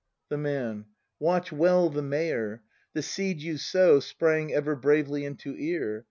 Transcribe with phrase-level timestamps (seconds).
[0.29, 0.85] The Man.
[1.19, 2.63] Watch well the Mayor.
[2.93, 5.99] The seed you sow Sprang ever bravely into ear.